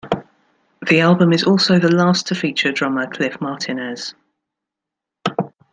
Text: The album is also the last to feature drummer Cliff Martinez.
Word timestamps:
The 0.89 0.99
album 0.99 1.31
is 1.31 1.43
also 1.43 1.77
the 1.77 1.93
last 1.95 2.25
to 2.25 2.33
feature 2.33 2.71
drummer 2.71 3.05
Cliff 3.05 3.39
Martinez. 3.39 4.15